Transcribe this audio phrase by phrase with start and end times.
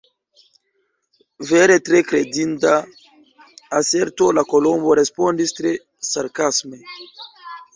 [1.49, 2.71] "Vere tre kredinda
[3.81, 5.75] aserto!" la Kolombo respondis tre
[6.15, 6.83] sarkasme.